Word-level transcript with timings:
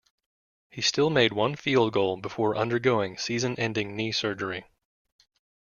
He 0.71 0.81
still 0.81 1.11
made 1.11 1.31
one 1.31 1.55
field 1.55 1.93
goal 1.93 2.17
before 2.17 2.57
undergoing 2.57 3.19
season-ending 3.19 3.95
knee 3.95 4.11
surgery. 4.11 4.65